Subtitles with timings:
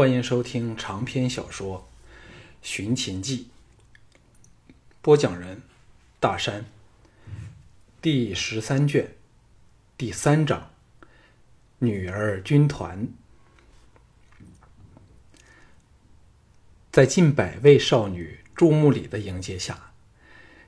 [0.00, 1.86] 欢迎收听长篇小说
[2.66, 3.50] 《寻秦记》，
[5.02, 5.60] 播讲人
[6.18, 6.64] 大山，
[8.00, 9.10] 第十三卷，
[9.98, 10.70] 第三章，
[11.80, 13.08] 女儿军团。
[16.90, 19.92] 在近百位少女注目礼的迎接下，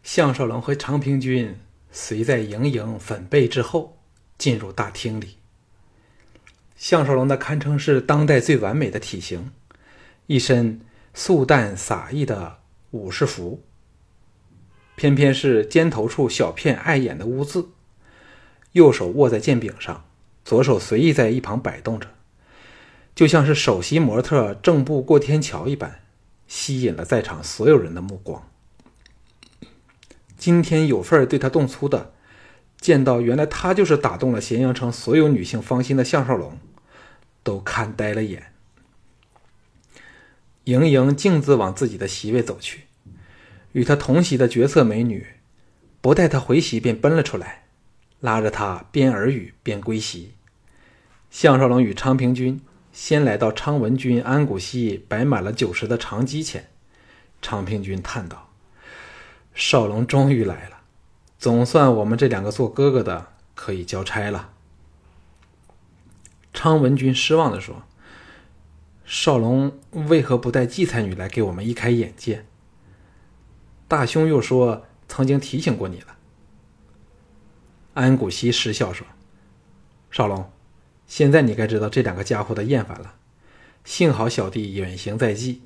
[0.02, 1.58] 项少龙和长平君
[1.90, 3.98] 随在盈盈、粉贝之后
[4.36, 5.38] 进入大厅里。
[6.82, 9.52] 项少龙的堪称是当代最完美的体型，
[10.26, 10.80] 一身
[11.14, 12.59] 素淡洒逸的
[12.90, 13.62] 武士服，
[14.96, 17.68] 偏偏是肩头处小片碍眼的污渍。
[18.73, 20.06] 右手握在剑柄上，
[20.45, 22.09] 左手随意在一旁摆动着，
[23.14, 26.01] 就像是首席模特正步过天桥一般，
[26.48, 28.51] 吸引了在场所有人的目光。
[30.37, 32.12] 今天有份对他动粗的，
[32.80, 36.59] 见到原来他就是打动了咸阳城所有女性芳心的项少龙。
[37.42, 38.52] 都看呆了眼。
[40.64, 42.82] 盈盈径自往自己的席位走去，
[43.73, 45.26] 与她同席的绝色美女，
[46.01, 47.65] 不待她回席便奔了出来，
[48.20, 50.35] 拉着她边耳语边归席。
[51.30, 52.60] 项少龙与昌平君
[52.93, 56.68] 先来到昌文君、安谷西摆满了酒食的长机前，
[57.40, 58.51] 昌平君叹道
[59.54, 60.82] ：“少龙终于来了，
[61.38, 64.51] 总算我们这两个做哥哥的可以交差了。”
[66.62, 67.82] 昌文君失望地说
[69.05, 72.47] ：“少龙为何不带季才女来给我们一开眼界？”
[73.88, 76.16] 大兄又说：“曾经提醒过你了。”
[77.94, 79.04] 安谷西失笑说
[80.12, 80.53] ：“少龙，
[81.09, 83.16] 现在你该知道这两个家伙的厌烦了。
[83.84, 85.62] 幸好小弟远行在即，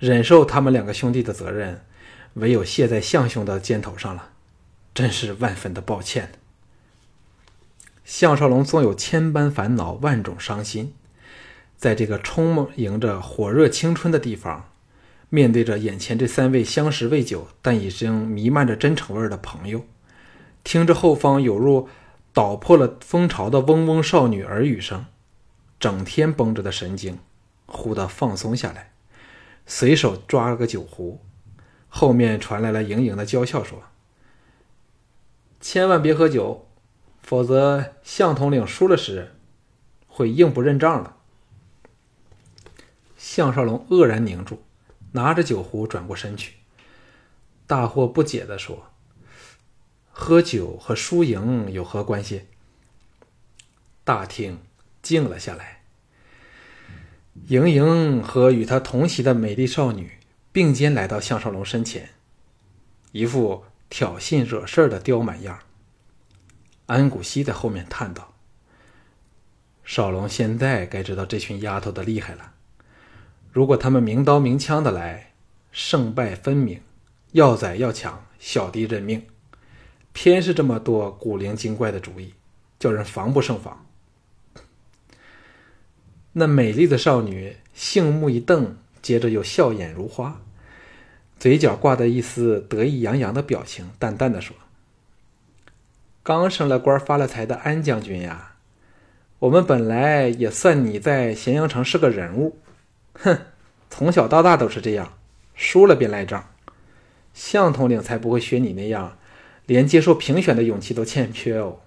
[0.00, 1.84] 忍受他们两个兄弟的责任，
[2.32, 4.32] 唯有卸在相兄的肩头上了，
[4.92, 6.32] 真是万分的抱歉。”
[8.04, 10.92] 项少龙纵有千般烦恼、万种伤心，
[11.76, 14.68] 在这个充盈着火热青春的地方，
[15.28, 19.84] 面对着眼前这三位相识未久但已经弥漫着真诚味的朋友，
[20.64, 21.88] 听着后方有如
[22.32, 25.06] 捣破了蜂巢的嗡嗡少女耳语声，
[25.78, 27.20] 整天绷着的神经
[27.66, 28.92] 忽地放松下来，
[29.64, 31.20] 随手抓了个酒壶，
[31.88, 33.80] 后面传来了盈盈的娇笑，说
[35.60, 36.66] ：“千万别喝酒。”
[37.22, 39.34] 否则，向统领输了时，
[40.06, 41.16] 会硬不认账的。
[43.16, 44.62] 项少龙愕然凝住，
[45.12, 46.54] 拿着酒壶转过身去，
[47.66, 48.90] 大惑不解地说
[50.10, 52.42] ：“喝酒和输赢有何关系？”
[54.04, 54.60] 大厅
[55.00, 55.82] 静了下来。
[57.46, 60.18] 盈盈和与他同席的美丽少女
[60.50, 62.10] 并肩来到项少龙身前，
[63.12, 65.60] 一副挑衅惹事儿的刁蛮样
[66.92, 68.34] 安谷西在后面叹道
[69.82, 72.52] ：“少龙现在该知道这群丫头的厉害了。
[73.50, 75.32] 如果他们明刀明枪的来，
[75.70, 76.82] 胜败分明，
[77.30, 79.26] 要宰要抢，小弟认命。
[80.12, 82.34] 偏是这么多古灵精怪的主意，
[82.78, 83.86] 叫人防不胜防。”
[86.34, 90.42] 那美丽的少女杏目一瞪，接着又笑眼如花，
[91.38, 94.54] 嘴角挂着一丝得意洋洋的表情，淡淡的说。
[96.22, 98.54] 刚升了官发了财的安将军呀，
[99.40, 102.58] 我们本来也算你在咸阳城是个人物，
[103.14, 103.38] 哼，
[103.90, 105.18] 从小到大都是这样，
[105.56, 106.48] 输了便赖账。
[107.34, 109.18] 向统领才不会学你那样，
[109.66, 111.80] 连接受评选的勇气都欠缺哦。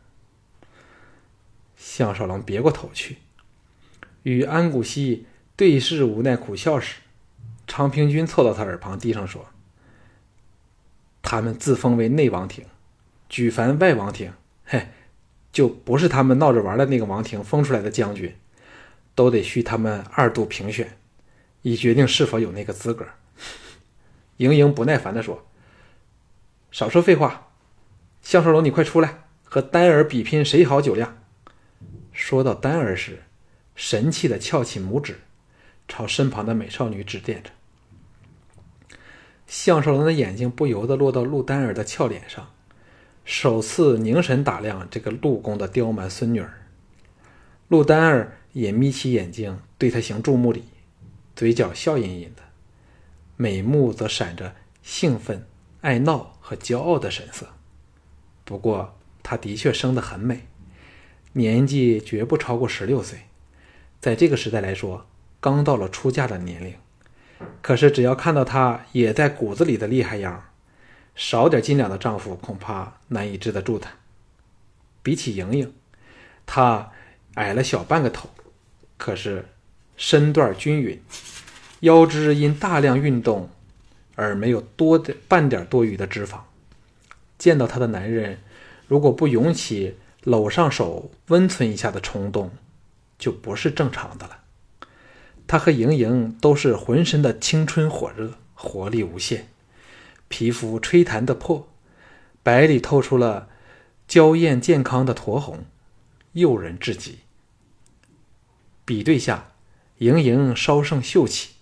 [1.78, 3.18] 项少龙别过头去，
[4.24, 6.98] 与安谷西对视无奈苦笑时，
[7.68, 9.46] 长平君凑到他耳旁低声说
[11.24, 12.66] ：“他们自封为内王庭。”
[13.28, 14.34] 举凡外王庭，
[14.66, 14.88] 嘿，
[15.52, 18.36] 就不是他们闹着玩的那个王庭封出来的将军，
[19.14, 20.98] 都得需他们二度评选，
[21.62, 23.06] 以决定是否有那个资格。
[24.38, 25.48] 盈盈不耐烦地说
[26.72, 27.48] ：“少说废话，
[28.22, 31.18] 项少龙，你快出来，和丹儿比拼谁好酒量。”
[32.12, 33.24] 说到丹儿时，
[33.76, 35.20] 神气地翘起拇指，
[35.88, 37.50] 朝身旁的美少女指点着。
[39.48, 42.52] 项少龙的眼睛不由得落到陆丹儿的俏脸上。
[43.26, 46.68] 首次凝神打量这个陆公的刁蛮孙女儿，
[47.68, 50.64] 陆丹儿也眯起眼睛对他行注目礼，
[51.36, 52.44] 嘴角笑吟吟的，
[53.36, 55.44] 美目则闪着兴奋、
[55.82, 57.48] 爱闹和骄傲的神色。
[58.44, 60.42] 不过，她的确生得很美，
[61.34, 63.22] 年纪绝不超过十六岁，
[64.00, 65.08] 在这个时代来说，
[65.40, 66.76] 刚到了出嫁的年龄。
[67.64, 70.52] 可是，只要看到她也在骨子里的厉害样
[71.16, 73.92] 少点斤两的丈夫恐怕难以治得住她。
[75.02, 75.74] 比起莹莹，
[76.46, 76.92] 她
[77.36, 78.30] 矮了小半个头，
[78.98, 79.46] 可是
[79.96, 81.02] 身段均匀，
[81.80, 83.50] 腰肢因大量运动
[84.16, 86.40] 而没有多的半点多余的脂肪。
[87.38, 88.40] 见到她的男人，
[88.88, 92.52] 如果不涌起搂上手温存一下的冲动，
[93.18, 94.40] 就不是正常的了。
[95.48, 99.48] 她和莹莹都是浑身的青春火热，活力无限，
[100.28, 101.68] 皮肤吹弹的破，
[102.44, 103.48] 白里透出了
[104.08, 105.66] 娇艳健康的酡红，
[106.34, 107.20] 诱人至极。
[108.84, 109.52] 比对下，
[110.00, 111.56] 盈盈稍胜秀气，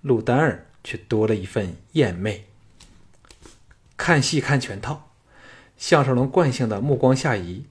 [0.00, 2.46] 陆丹儿却多了一份艳媚。
[3.96, 5.10] 看戏看全套，
[5.76, 7.66] 项少龙惯性的目光下移，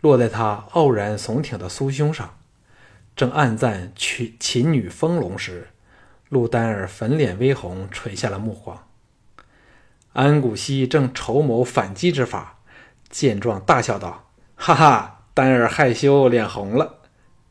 [0.00, 2.38] 落在他傲然耸挺的酥胸上。
[3.14, 5.68] 正暗赞群琴女丰隆时，
[6.30, 8.86] 陆丹儿粉脸微红，垂下了目光。
[10.12, 12.58] 安谷西正筹谋反击之法，
[13.08, 16.98] 见状大笑道：“哈哈，丹儿害羞，脸红了。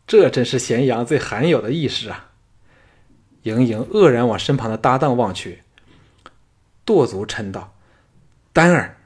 [0.05, 2.29] 这真是咸阳最罕有的意识啊！”
[3.43, 5.63] 盈盈愕然往身旁的搭档望去，
[6.85, 7.73] 跺足嗔道
[8.53, 8.97] ：“丹儿！”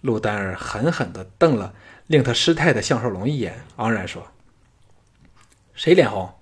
[0.00, 1.74] 陆丹儿狠狠地瞪了
[2.06, 4.26] 令他失态的项少龙一眼，昂然说。
[5.74, 6.32] 谁脸红？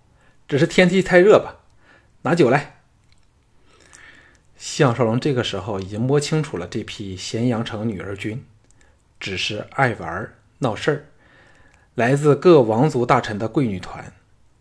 [0.46, 1.56] 只是天气太热吧。
[2.22, 2.79] 拿酒来。
[4.60, 8.44] 项少龙这个时候已经摸清楚了这批咸阳城女儿军，
[9.18, 11.04] 只是爱玩闹事儿，
[11.94, 14.12] 来自各王族大臣的贵女团。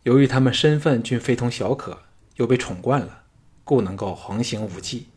[0.03, 2.03] 由于他们身份均非同小可，
[2.37, 3.23] 又被宠惯了，
[3.65, 5.09] 故能够横行无忌，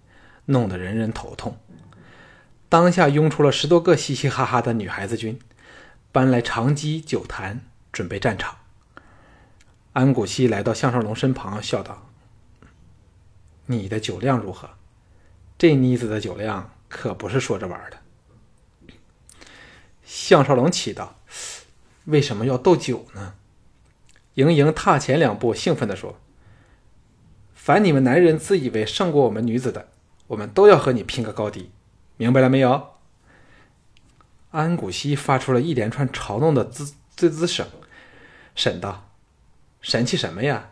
[0.47, 1.57] 弄得人人头痛。
[2.69, 5.39] 当下拥出了十多个嘻嘻哈哈的女孩子军，
[6.11, 7.61] 搬来长机酒坛，
[7.93, 8.57] 准备战场。
[9.93, 12.09] 安谷西来到项少龙身旁，笑道
[13.67, 14.71] ：“你的酒量如何？
[15.57, 17.99] 这妮子的酒量可不是说着玩的。”
[20.05, 21.19] 项少龙气道
[22.07, 23.35] ：“为什么要斗酒呢？”
[24.35, 26.19] 盈盈踏前两步，兴奋地说
[27.55, 29.89] ：“凡你们男人自以为胜过我们女子的，
[30.29, 31.71] 我们都要和你拼个高低，
[32.17, 32.89] 明白了没有？”
[34.53, 37.67] 安谷西发出了一连串嘲弄的滋滋滋声，
[38.55, 39.09] 沈道。
[39.81, 40.71] 神气什么呀？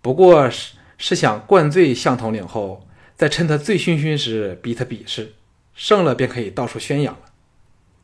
[0.00, 5.34] 不过是是想灌醉向统领后，再趁他醉醺醺时逼他比试，
[5.74, 7.20] 胜了便可以到处宣扬了。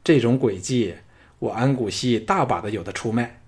[0.04, 0.96] 这种诡计，
[1.38, 3.40] 我安谷西大把的有的出卖。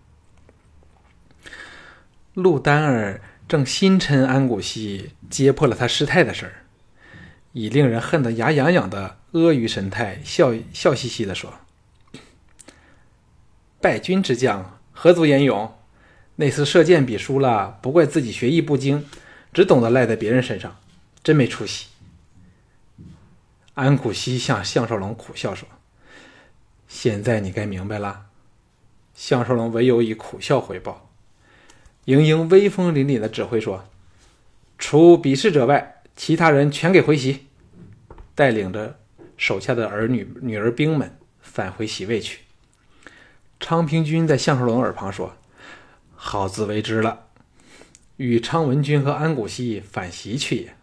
[2.35, 6.65] 陆丹儿正心嗔安谷西揭破了他失态的事儿，
[7.53, 11.53] 以令人恨得牙痒痒的阿谀神态，笑笑嘻嘻的说
[13.81, 15.77] ：“败军之将，何足言勇？”
[16.37, 19.07] 那次射箭比输了，不怪自己学艺不精，
[19.55, 20.77] 只懂得赖在别人身上，
[21.23, 21.87] 真没出息。
[23.75, 25.69] 安苦西向项少龙苦笑说
[26.87, 28.27] ：“现在你该明白了。”
[29.15, 31.09] 项少龙唯有以苦笑回报。
[32.07, 33.85] 盈盈威风凛凛的指挥说
[34.77, 37.47] ：“除鄙视者外，其他人全给回席。”
[38.35, 38.99] 带领着
[39.37, 42.41] 手下的儿女女儿兵们返回席位去。
[43.61, 45.37] 昌平君在项少龙耳旁说。
[46.17, 47.24] 好自为之了。
[48.17, 50.77] 与昌文君和安谷西反席去也。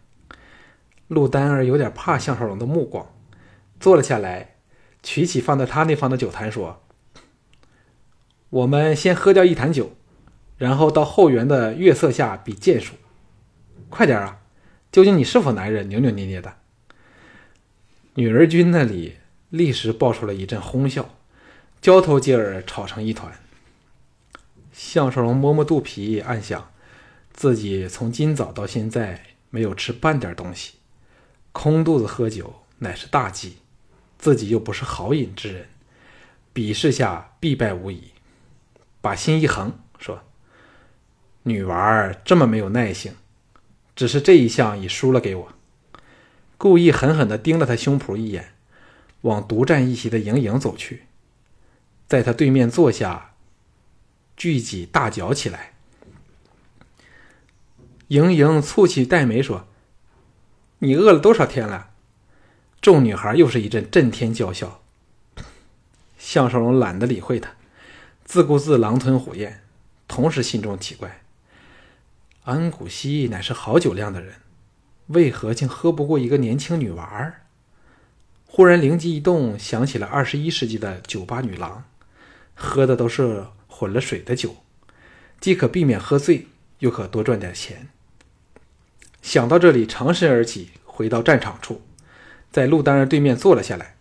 [1.08, 3.14] 陆丹儿有点怕项少龙的目光，
[3.78, 4.56] 坐了下来，
[5.02, 6.82] 取起放在他那方的酒坛，说
[8.48, 9.92] ：“我们先喝掉一坛酒，
[10.56, 12.94] 然后到后园的月色下比剑术。
[13.90, 14.40] 快点啊！
[14.90, 16.54] 究竟你是否男人？”扭扭捏捏的。
[18.14, 19.16] 女儿军那里
[19.50, 21.14] 立时爆出了一阵哄笑，
[21.82, 23.32] 交头接耳，吵成一团。
[24.72, 26.71] 项少龙摸摸肚皮，暗想：
[27.42, 29.20] 自己从今早到现在
[29.50, 30.74] 没有吃半点东西，
[31.50, 33.56] 空肚子喝酒乃是大忌。
[34.16, 35.66] 自己又不是好饮之人，
[36.52, 38.12] 比试下必败无疑。
[39.00, 40.22] 把心一横，说
[41.42, 43.16] ：“女娃儿这么没有耐性，
[43.96, 45.52] 只是这一项已输了给我。”
[46.56, 48.52] 故意狠狠地盯了他胸脯一眼，
[49.22, 51.06] 往独占一席的莹莹走去，
[52.06, 53.34] 在他对面坐下。
[54.36, 55.71] 聚集大嚼起来。
[58.12, 59.66] 盈盈蹙起黛眉说
[60.80, 61.92] ：“你饿了多少天了？”
[62.82, 64.82] 众女孩又是一阵震天娇笑。
[66.18, 67.52] 项少龙懒得理会她，
[68.26, 69.60] 自顾自狼吞虎咽，
[70.06, 71.22] 同时心中奇怪：
[72.44, 74.34] 安谷希乃是好酒量的人，
[75.06, 77.46] 为何竟喝不过一个年轻女娃儿？
[78.44, 81.84] 忽然灵机一动，想起了二十一世纪的酒吧女郎，
[82.54, 83.46] 喝的都是。
[83.74, 84.58] 混了水的酒，
[85.40, 86.46] 既可避免喝醉，
[86.80, 87.88] 又可多赚点钱。
[89.22, 91.80] 想到这里，长身而起，回到战场处，
[92.50, 93.96] 在陆丹儿对面坐了下来，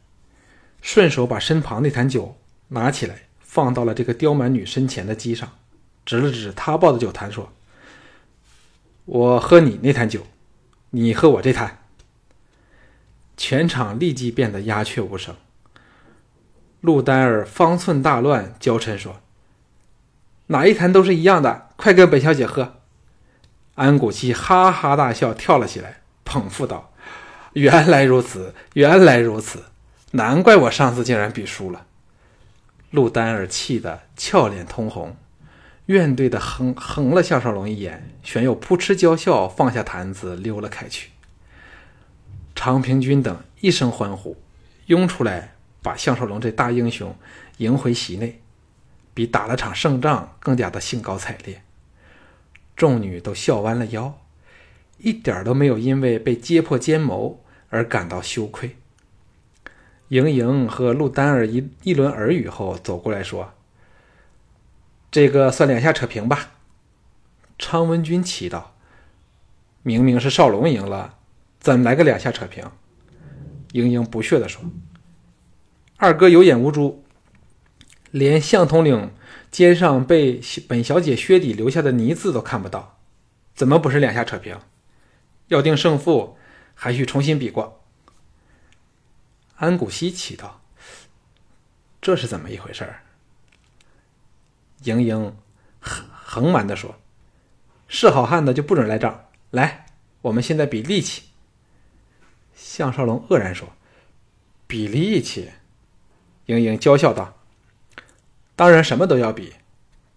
[0.81, 2.37] 顺手把身旁那坛酒
[2.69, 5.49] 拿起来，放到了这个刁蛮女身前的机上，
[6.05, 7.53] 指了指他抱的酒坛，说
[9.05, 10.25] ：“我喝你那坛酒，
[10.89, 11.83] 你喝我这坛。”
[13.37, 15.35] 全场立即变得鸦雀无声。
[16.81, 19.21] 陆丹儿方寸大乱，娇嗔说
[20.47, 22.80] ：“哪一坛都是一样的，快跟本小姐喝。”
[23.81, 26.93] 安谷希哈哈大笑，跳了起来，捧腹道
[27.53, 29.63] ：“原来如此，原来如此，
[30.11, 31.87] 难怪我上次竟然比输了。”
[32.91, 35.17] 陆丹儿气得俏脸通红，
[35.87, 41.09] 怨怼的横横了项少龙一眼，旋又扑哧娇笑，放下坛子溜了开去。
[42.53, 44.37] 常平君等一声欢呼，
[44.85, 47.15] 拥出来把项少龙这大英雄
[47.57, 48.43] 迎回席内，
[49.15, 51.63] 比打了场胜仗更加的兴高采烈。
[52.75, 54.19] 众女都笑弯了腰，
[54.97, 58.77] 一点都没有因为被揭破奸谋而感到羞愧。
[60.09, 63.53] 莹莹和陆丹儿一一轮耳语后，走过来说
[65.09, 66.51] ：“这个算两下扯平吧。”
[67.57, 68.63] 昌文君祈祷
[69.83, 71.17] ：“明明是少龙赢了。”
[71.61, 72.65] 怎么来个两下扯平？
[73.71, 74.63] 英英不屑地说
[75.97, 77.03] ：“二哥有眼无珠，
[78.09, 79.11] 连向统领
[79.51, 82.97] 肩上被本小姐靴底留下的泥渍都看不到，
[83.53, 84.57] 怎么不是两下扯平？
[85.47, 86.37] 要定胜负，
[86.73, 87.83] 还需重新比过。”
[89.57, 90.61] 安谷希祈道
[92.01, 92.95] ：“这是怎么一回事？”
[94.83, 95.35] 盈盈
[95.79, 96.95] 横横蛮地说
[97.87, 99.85] ：“是好汉的就不准来账，来，
[100.21, 101.23] 我们现在比力气。”
[102.55, 103.67] 项少龙愕然说
[104.65, 105.51] ：“比力气。”
[106.47, 107.37] 盈盈娇笑道
[108.61, 109.55] ：“当然什么都要比，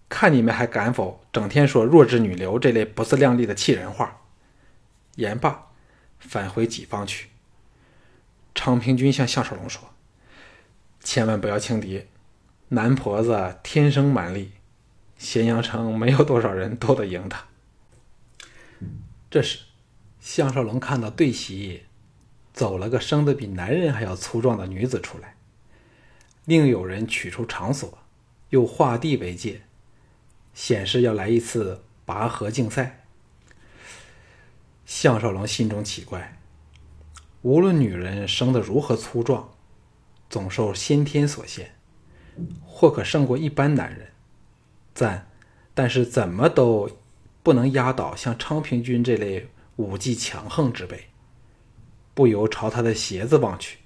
[0.07, 4.21] 看你们还敢否整天说弱智女流这类不自量力的气人话。”
[5.17, 5.71] 言罢，
[6.19, 7.29] 返回己方去。
[8.53, 9.89] 昌平君向项少龙说
[11.01, 12.05] ：“千万不要轻敌，
[12.67, 14.51] 男婆子天生蛮力，
[15.17, 17.45] 咸阳城没有多少人斗得赢他。”
[19.31, 19.61] 这时，
[20.19, 21.85] 项少龙看到对席。
[22.53, 25.35] 走了个生得比男人还要粗壮的女子出来，
[26.45, 27.97] 另有人取出场所，
[28.55, 29.63] 又画地为界，
[30.53, 33.03] 显示要来一次拔河竞赛。
[34.85, 36.39] 项少龙心中奇怪，
[37.41, 39.49] 无论女人生得如何粗壮，
[40.29, 41.75] 总受先天所限，
[42.65, 44.13] 或可胜过一般男人，
[44.93, 45.27] 赞，
[45.73, 46.89] 但是怎么都
[47.43, 51.07] 不能压倒像昌平君这类武技强横之辈。
[52.13, 53.79] 不由朝他的鞋子望去，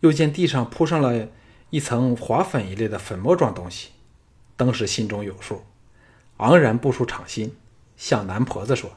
[0.00, 1.30] 又见地上铺上了
[1.74, 3.90] 一层滑粉一类的粉末状东西，
[4.56, 5.64] 当时心中有数，
[6.36, 7.56] 昂然步出场心，
[7.96, 8.92] 向男婆子说：“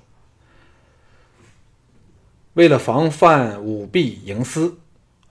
[2.53, 4.77] 为了防范舞弊营私，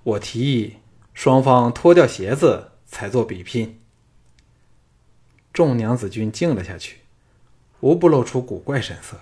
[0.03, 0.79] 我提议
[1.15, 3.81] 双方脱掉鞋子才做比拼。”
[5.55, 7.03] 众娘子军静了下去，
[7.79, 9.21] 无不露出古怪神色。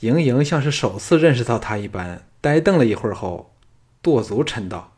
[0.00, 3.54] 盈盈像是首次认识到他一般，呆瞪了一会儿后，
[4.02, 4.94] 跺足嗔道：“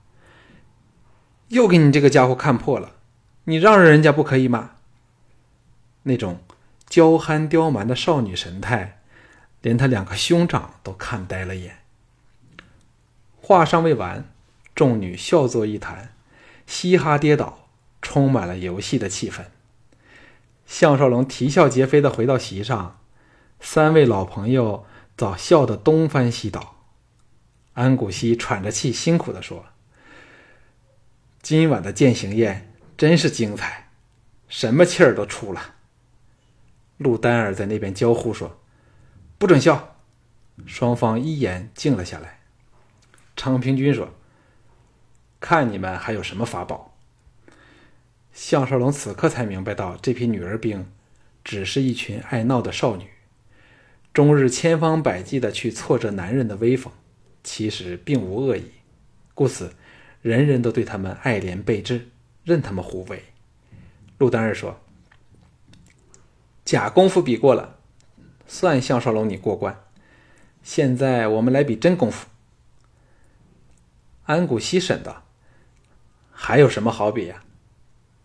[1.49, 2.93] 又给你这个家伙看破了，
[3.45, 4.73] 你让着人家不可以吗？”
[6.05, 6.41] 那种
[6.89, 9.01] 娇憨刁蛮的少女神态，
[9.61, 11.79] 连他两个兄长都看呆了眼。
[13.41, 14.31] 话尚未完，
[14.75, 16.11] 众女笑作一团，
[16.67, 17.69] 嘻哈跌倒，
[18.01, 19.47] 充满了游戏的气氛。
[20.67, 22.99] 项少龙啼笑皆非的回到席上。
[23.61, 24.87] 三位老朋友
[25.17, 26.77] 早笑得东翻西倒，
[27.73, 29.65] 安谷希喘着气，辛苦地说
[31.41, 33.91] ：“今晚的践行宴真是精彩，
[34.49, 35.75] 什么气儿都出了。”
[36.99, 38.61] 陆丹儿在那边娇呼说
[39.39, 39.97] ：“不准笑！”
[40.67, 42.41] 双方一言静了下来。
[43.37, 44.13] 昌平君说
[45.39, 46.97] ：“看你们还有什么法宝？”
[48.35, 50.91] 项少龙此刻才明白到，这批女儿兵
[51.45, 53.09] 只是一群爱闹的少女。
[54.13, 56.93] 终日千方百计的去挫折男人的威风，
[57.45, 58.73] 其实并无恶意，
[59.35, 59.75] 故此
[60.23, 62.09] 人人都对他们爱怜备至，
[62.45, 63.25] 任他们胡为。
[64.19, 64.81] 陆丹儿说
[66.65, 67.79] ：“假功夫比过了，
[68.47, 69.85] 算项少龙你过关。
[70.63, 72.29] 现在我们来比真功夫。”
[74.27, 75.25] 安谷西审道
[76.33, 77.43] ：“还有什么好比呀？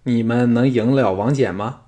[0.03, 1.83] 你们能赢了王翦吗？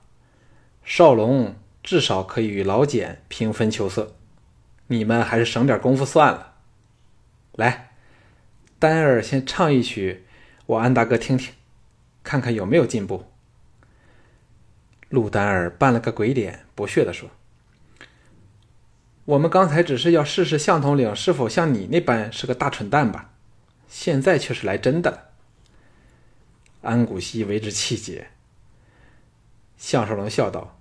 [0.84, 4.16] 少龙。”至少可以与老简平分秋色，
[4.88, 6.56] 你们还是省点功夫算了。
[7.52, 7.85] 来，
[8.77, 10.25] 丹儿先唱一曲，
[10.65, 11.53] 我安大哥听听，
[12.24, 13.25] 看看有没有进步。
[15.10, 17.29] 陆丹儿扮了个鬼脸，不屑地说
[19.25, 23.32] ：“我们刚才只是要试试向统领是否像你那般是个大蠢蛋吧，
[23.88, 25.29] 现在却是来真的了。”
[26.82, 28.27] 安谷希为之气结。
[29.77, 30.77] 项少龙笑道。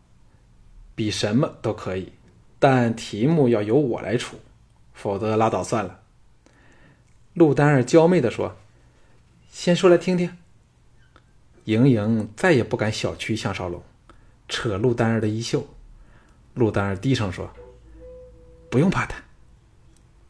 [0.97, 2.13] 比什么都可以，
[2.61, 4.39] 但题目要由我来出，
[4.93, 6.03] 否则拉倒算了。”
[7.35, 8.57] 陆丹儿娇媚地说
[9.51, 10.37] ：“先说来听听。”
[11.65, 13.83] 莹莹再也不敢小觑项少龙，
[14.49, 15.67] 扯陆丹儿的衣袖。
[16.55, 17.51] 陆丹儿低声说
[18.71, 19.23] ：“不用怕他。”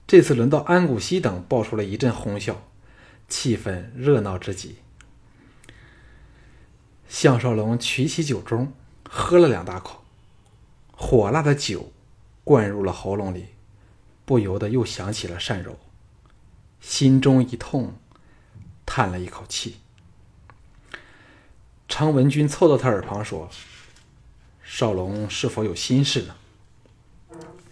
[0.06, 2.62] 这次轮到安谷西等爆出了一阵哄笑，
[3.28, 4.76] 气氛热闹之极。
[7.08, 8.68] 项少龙取起酒盅，
[9.08, 10.04] 喝了两大口，
[10.92, 11.92] 火辣的酒
[12.44, 13.48] 灌入了喉咙里，
[14.24, 15.78] 不由得又想起了善柔，
[16.86, 17.94] 心中一痛，
[18.84, 19.78] 叹了一口气。
[21.88, 23.48] 常文君凑到他耳旁说
[24.62, 26.36] ：“少龙是否有心事呢？”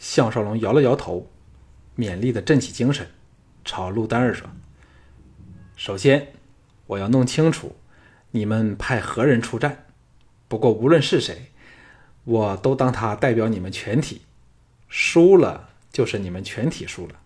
[0.01, 1.31] 项少龙摇了摇头，
[1.97, 3.11] 勉励的振起精神，
[3.65, 4.49] 朝陆丹儿说
[5.77, 6.33] ：“首先，
[6.87, 7.77] 我要弄清楚
[8.33, 9.85] 你们派何人出战。
[10.49, 11.53] 不过无论是谁，
[12.25, 14.23] 我都当他代表你们全体。
[14.89, 17.22] 输了就是你们全体输了，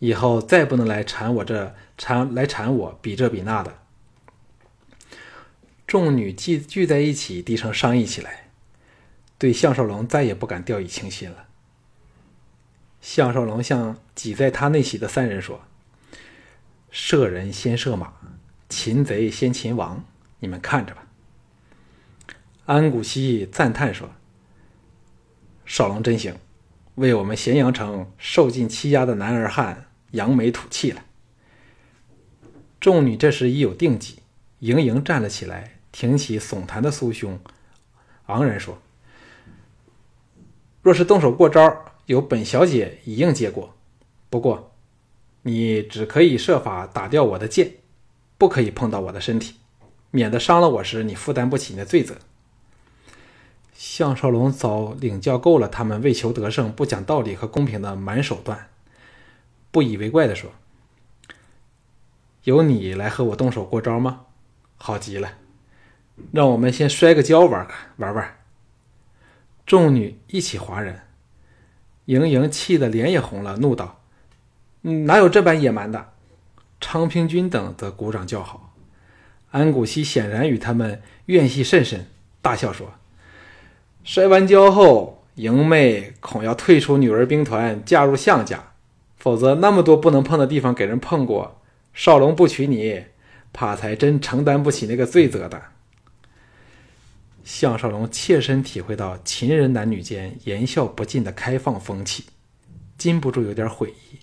[0.00, 3.78] 以后再不能来缠我这缠来缠我比这比那的。”
[5.86, 8.50] 众女聚聚在一起，低声商议起来，
[9.38, 11.46] 对项少龙再也不敢掉以轻心了。
[13.00, 15.62] 项少龙向挤在他内席的三人说
[16.92, 18.12] ：“射人先射马，
[18.68, 20.04] 擒贼先擒王，
[20.38, 21.06] 你们看着吧。”
[22.66, 24.10] 安谷西赞叹说
[25.66, 26.36] ：“少龙真行，
[26.94, 31.02] 为我们咸阳城受尽欺压的男儿汉扬眉吐气了。”
[32.80, 34.20] 众女这时已有定计，
[34.60, 35.76] 盈盈站了起来。
[35.92, 37.40] 挺起耸弹的酥胸，
[38.26, 38.78] 昂然说
[40.82, 43.74] ：“若是动手过招，有本小姐一应接过。
[44.30, 44.72] 不过，
[45.42, 47.72] 你只可以设法打掉我的剑，
[48.38, 49.56] 不可以碰到我的身体，
[50.12, 52.16] 免得伤了我时你负担不起那罪责。”
[53.74, 58.68] 项少龙早领教够了他们为求得胜不讲道理和公平的蛮手段，
[59.70, 60.50] 不以为怪地说
[62.44, 64.22] ：“由你来和我动手过招吗？
[64.76, 65.34] 好极了。”
[66.32, 68.36] 让我们先摔个跤玩玩玩。
[69.64, 71.06] 众女一起哗然，
[72.04, 74.02] 莹莹气得脸也红了，怒道
[75.06, 76.12] ：“哪有这般野蛮的？”
[76.80, 78.74] 昌平君等则鼓掌叫好。
[79.50, 82.06] 安谷西显然与他们怨隙甚深，
[82.42, 82.92] 大笑说
[84.04, 88.69] ：“摔完跤后，莹妹恐要退出女儿兵团，嫁入项家，
[89.20, 91.60] 否则那么多不能碰的地方给人碰过，
[91.92, 93.04] 少龙不娶你，
[93.52, 95.62] 怕才真承担不起那个罪责的。”
[97.44, 102.24] 项少龙切身体会到秦人男女间言笑不尽的开放风气，
[102.96, 104.18] 禁不住有点悔意。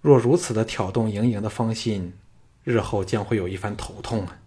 [0.00, 2.12] 若如此的挑动盈盈的芳心，
[2.64, 4.40] 日后将会有一番头痛啊！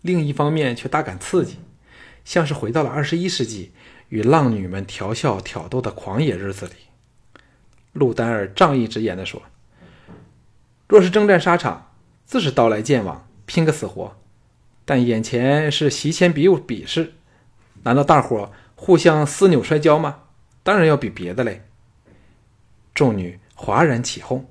[0.00, 1.58] 另一方面却大感刺激，
[2.24, 3.72] 像是回到了二十一世纪
[4.08, 6.72] 与浪女们调笑挑逗的狂野日子里。
[7.94, 9.42] 陆丹儿仗义直言地说
[10.86, 11.90] ：“若是征战沙场，
[12.26, 14.14] 自是刀来剑往，拼个死活。”
[14.84, 17.14] 但眼前是席前比比试，
[17.84, 20.24] 难道大伙互相撕扭摔跤吗？
[20.62, 21.64] 当然要比别的嘞。
[22.94, 24.46] 众女哗然起哄，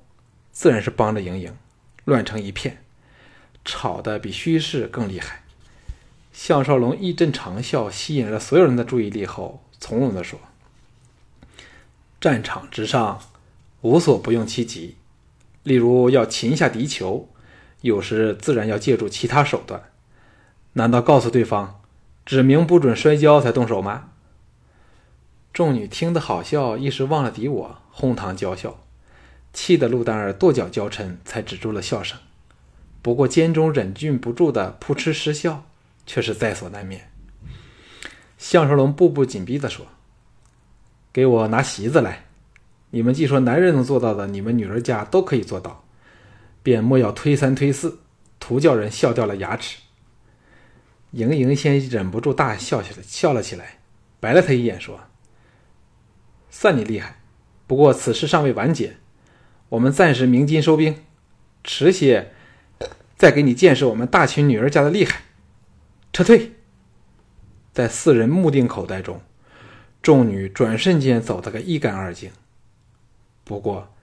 [0.52, 1.56] 自然是帮着莹莹，
[2.06, 2.84] 乱成一片，
[3.64, 5.44] 吵得比虚势更厉害。
[6.32, 10.40] 项少龙一阵长笑，吸引了所有人的注意力后，从容地说
[12.20, 13.22] ：“战场之上，
[13.84, 14.98] 无所不用其极。
[15.62, 17.28] 例如要擒下敌酋，
[17.80, 19.82] 有时自然要借助其他手段。”
[20.76, 21.80] 难道告诉对方，
[22.26, 24.10] 指明不准摔跤才动手吗？
[25.54, 28.84] 众女听得好笑，一时忘了敌我，哄堂娇笑，
[29.54, 32.18] 气得陆丹儿跺脚娇嗔，才止住了笑声。
[33.04, 35.66] 不过肩中忍俊不住的扑哧失笑，
[36.08, 37.12] 却是在所难免。
[38.40, 39.86] 项少龙步步紧逼地说
[41.14, 42.26] ：“给我拿席子来！
[42.96, 45.84] 你们既说男人能做到的，你们女儿家都可以做到，
[46.62, 47.98] 便莫要推三推四，
[48.40, 49.80] 徒叫人笑掉了牙齿。”
[51.10, 53.80] 莹莹先忍不住大笑起来，笑了起来，
[54.20, 55.00] 白了他一眼，说
[56.52, 57.18] ：“算你厉害，
[57.66, 58.98] 不过此事尚未完结，
[59.70, 60.98] 我们暂时鸣金收兵，
[61.64, 62.32] 迟些
[63.18, 65.22] 再给你见识我们大秦女儿家的厉害。”
[66.14, 66.52] 撤退。
[67.72, 69.20] 在四人目定口呆中，
[70.04, 72.30] 众女转瞬间走得个一干二净。
[73.44, 73.94] 不过，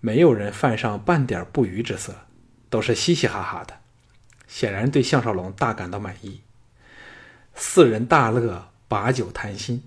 [0.00, 2.26] 没有人犯上半点不愉之色，
[2.70, 3.80] 都是嘻嘻哈哈的，
[4.46, 6.42] 显然对项少龙大感到满意。
[7.54, 9.82] 四人大乐，把酒谈心，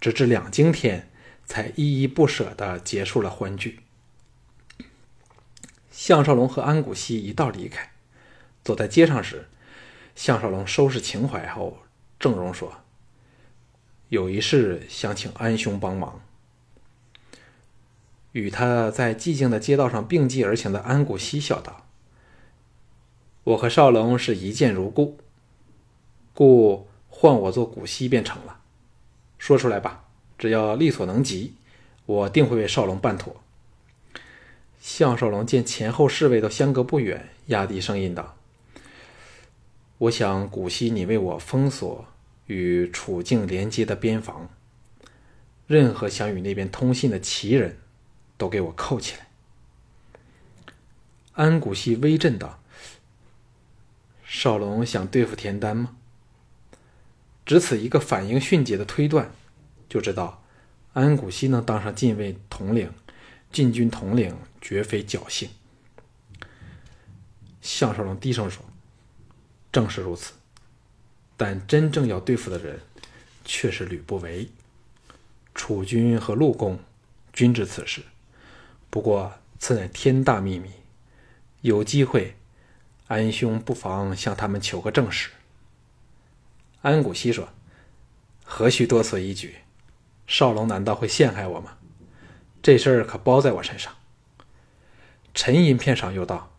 [0.00, 1.10] 直至两更天，
[1.44, 3.80] 才依依不舍地结束了欢聚。
[5.90, 7.90] 项少龙和安谷西一道离开，
[8.64, 9.48] 走在街上时，
[10.14, 11.78] 项少龙收拾情怀后，
[12.18, 12.80] 郑容说
[14.08, 16.20] ：“有一事想请安兄帮忙。
[18.32, 21.86] 与他在寂静的街道上并继而行的安谷西笑道
[23.44, 25.18] ：“我和少龙是一见如故，
[26.34, 28.60] 故换我做古希便成了。
[29.38, 30.04] 说出来吧，
[30.38, 31.54] 只要力所能及，
[32.06, 33.40] 我定会为少龙办妥。”
[34.80, 38.36] 项少龙见前后侍卫都相隔不远，压低声音道
[39.98, 42.06] ：“我想古希，你为我封锁。”
[42.46, 44.48] 与楚境连接的边防，
[45.68, 47.78] 任何想与那边通信的奇人，
[48.40, 49.28] 都给我扣起来。
[51.34, 52.58] 安谷西微震道
[54.24, 55.98] ：“少龙想对付田丹吗？”
[57.44, 59.30] 只此一个反应迅捷的推断，
[59.90, 60.42] 就知道
[60.94, 62.90] 安谷西能当上禁卫统领、
[63.52, 65.50] 禁军统领，绝非侥幸。
[67.60, 68.64] 项少龙低声说
[69.70, 70.32] ：“正是如此。”
[71.36, 72.80] 但真正要对付的人，
[73.44, 74.48] 却是吕不韦。
[75.54, 76.78] 楚军和陆公
[77.32, 78.02] 均知此事，
[78.90, 80.70] 不过此乃天大秘密，
[81.62, 82.36] 有机会，
[83.06, 85.30] 安兄不妨向他们求个证实。
[86.82, 87.48] 安谷西说
[88.44, 89.56] ：“何须多此一举？
[90.26, 91.78] 少龙难道会陷害我吗？
[92.60, 93.94] 这事儿可包在我身上。”
[95.32, 96.52] 沉吟片上，又道：“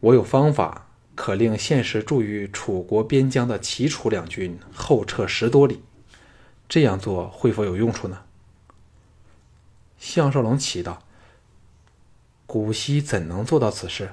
[0.00, 5.80] 我有方法。”可令现实驻于楚国边疆的齐楚两军后撤十多里，
[6.68, 8.24] 这样做会否有用处呢？
[10.04, 11.02] 项少龙奇道
[12.44, 14.12] ：“古稀怎能做到此事？”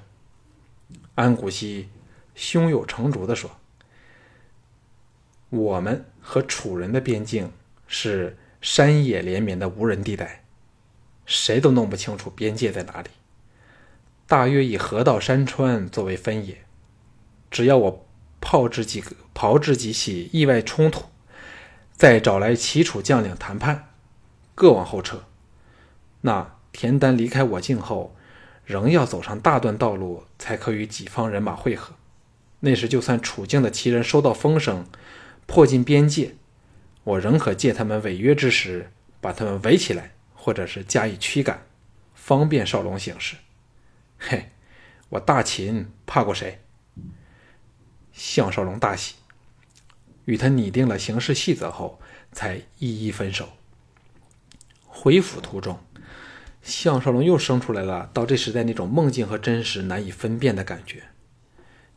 [1.16, 1.90] 安古稀
[2.34, 3.52] 胸有成竹的说
[5.52, 7.52] ：“我们和楚人的边境
[7.88, 10.46] 是山野连绵的无人地带，
[11.26, 13.10] 谁都弄不清楚边界在哪里。
[14.26, 16.64] 大约以河道山川作为分野。”
[17.52, 18.08] 只要我
[18.40, 21.04] 炮制几个、炮制几起意外冲突，
[21.92, 23.90] 再找来齐楚将领谈判，
[24.56, 25.26] 各往后撤，
[26.22, 28.16] 那田丹离开我境后，
[28.64, 31.96] 仍要走上大段道路，才可与己方人马会合。
[32.62, 34.86] 那时，就算楚境的齐人收到风声，
[35.48, 36.36] 迫近边界，
[37.04, 41.66] 我仍可借他们违约之时，把他们围起来，或者是加以驱赶，
[42.14, 43.36] 方便少龙行事。
[44.20, 44.52] 嘿，
[45.10, 46.62] 我大秦怕过谁？
[48.14, 49.16] 项少龙大喜，
[50.26, 52.00] 与他拟定了行事细则后，
[52.32, 53.50] 才一一分手。
[54.86, 55.80] 回府途中，
[56.62, 61.04] 项少龙又生出来了到这时代那种梦境和真实难以分辨的感觉。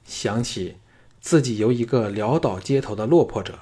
[0.05, 0.77] 想起
[1.21, 3.59] 自己由一个潦倒街头的落魄者，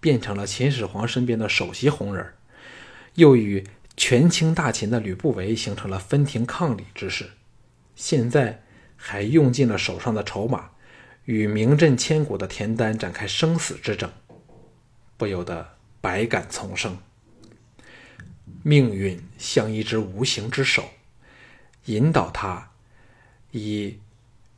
[0.00, 2.34] 变成了秦始皇身边的首席红人，
[3.14, 7.30] 又与权倾大秦的吕不韦形成了分庭抗礼之势，
[7.94, 8.62] 现在
[8.96, 10.70] 还用尽了手上的筹码。
[11.24, 14.08] 与名震千古的田丹展开生死之争，
[15.16, 15.70] 不由得
[16.00, 16.96] 百感丛生。
[18.62, 20.90] 命运像一只无形之手，
[21.86, 22.70] 引导他
[23.50, 23.98] 以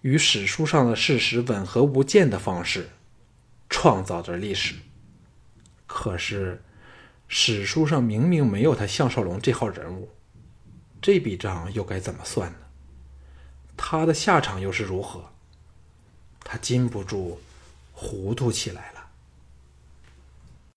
[0.02, 2.90] 与史书上的事实吻合无间的方式
[3.68, 4.76] 创造着历史。
[5.86, 6.62] 可是，
[7.28, 10.10] 史书上明明没有他项少龙这号人物，
[11.00, 12.58] 这笔账又该怎么算呢？
[13.76, 15.32] 他的下场又是如何？
[16.40, 17.40] 他禁不住
[17.92, 18.97] 糊涂起来了。